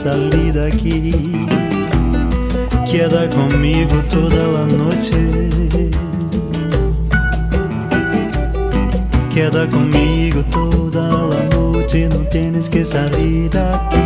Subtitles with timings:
[0.00, 1.12] salir daqui.
[2.86, 5.50] Queda comigo toda la noite.
[9.28, 12.08] Queda comigo toda la noite.
[12.08, 14.00] Não tens que salir daqui.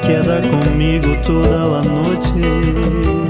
[0.00, 3.21] Queda comigo toda la noite.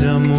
[0.00, 0.31] Jame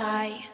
[0.00, 0.53] need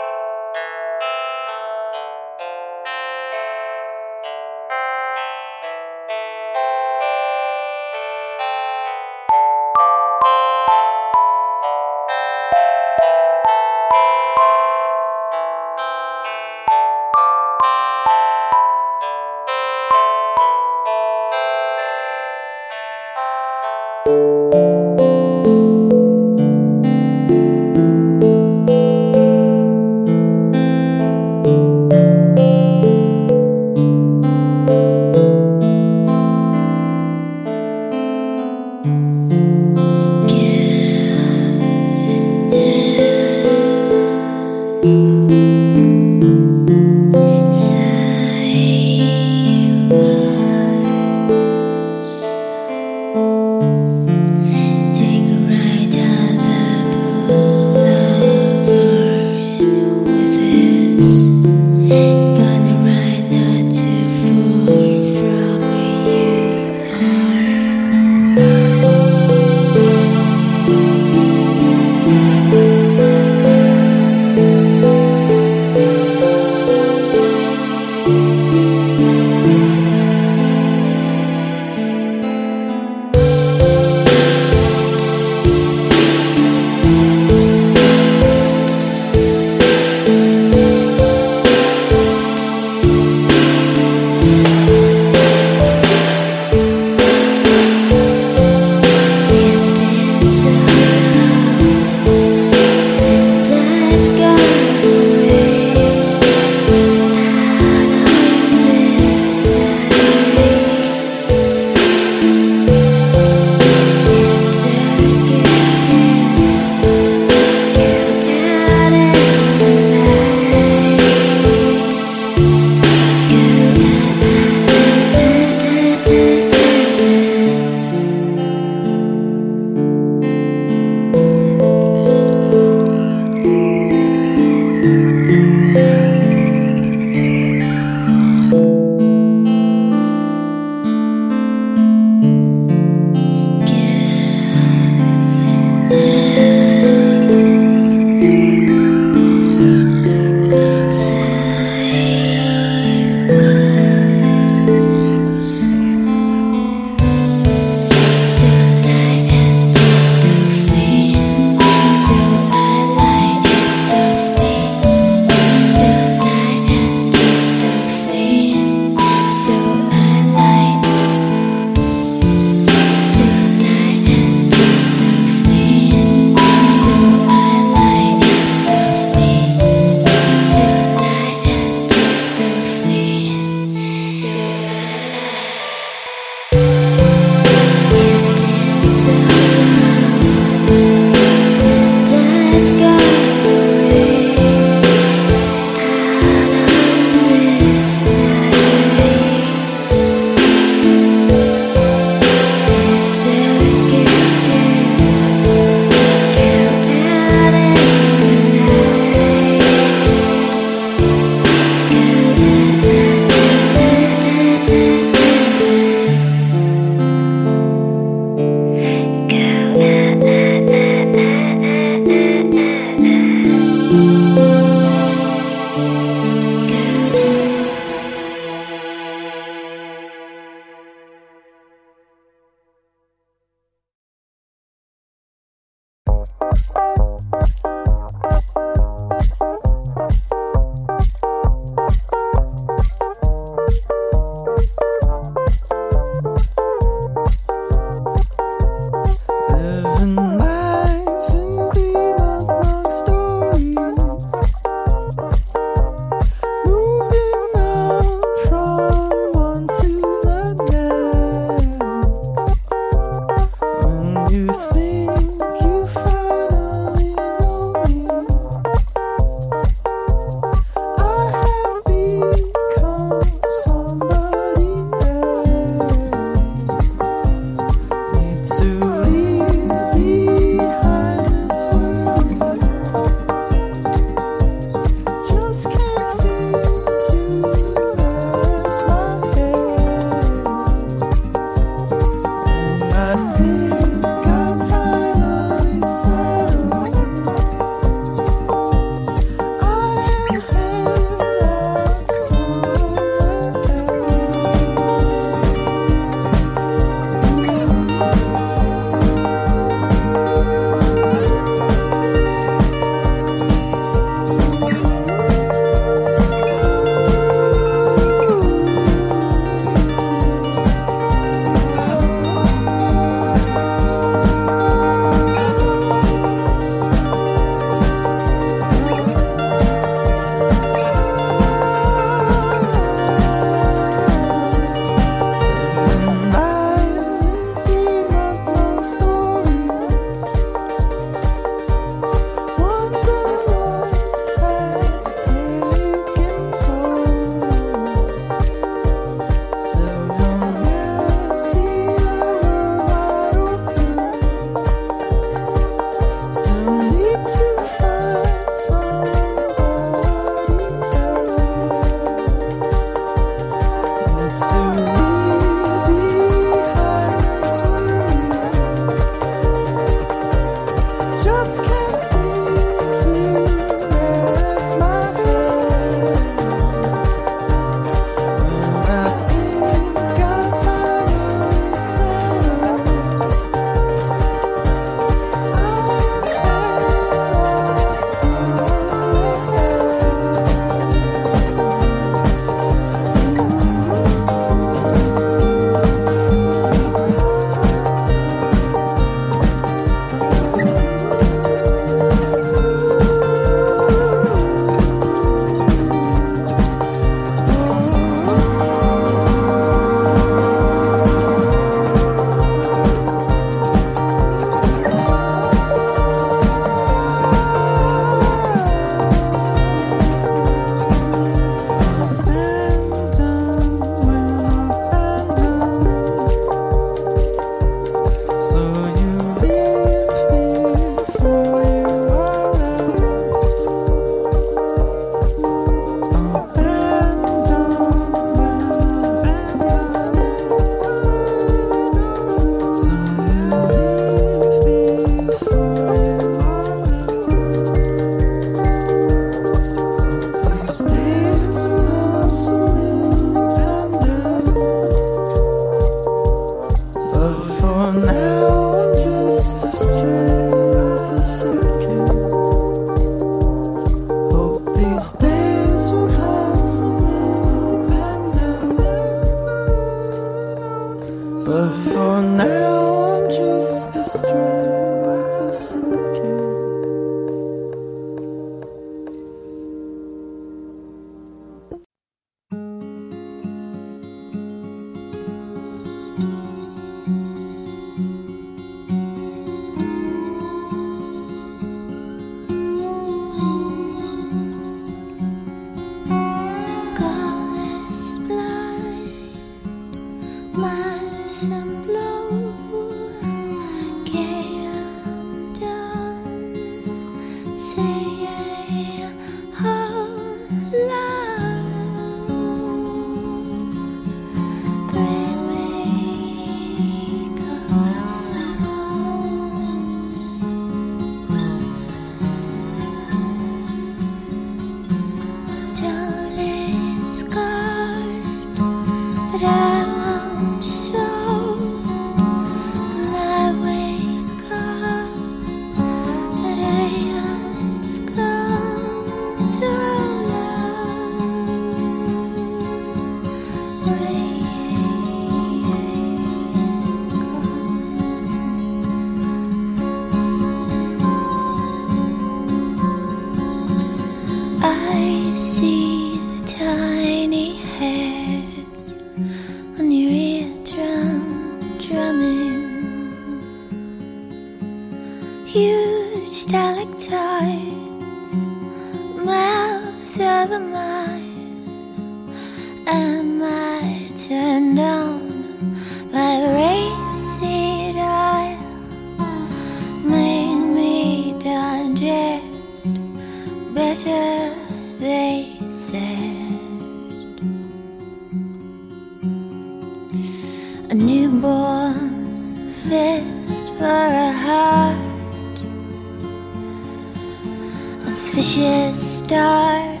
[598.34, 600.00] fishes start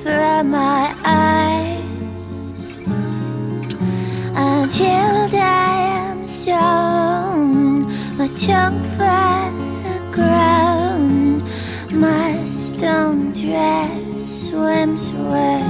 [0.00, 2.54] from my eyes
[4.36, 7.82] until I am shown
[8.16, 9.52] My tongue flat
[9.82, 11.42] the ground,
[11.92, 15.65] my stone dress swims away.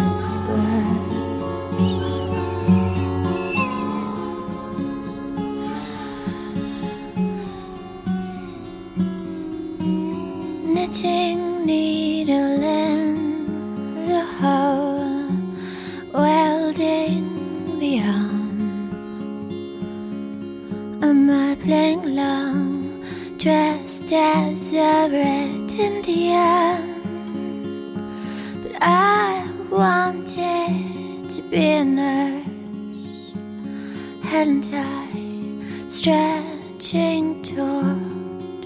[36.06, 38.64] stretching toward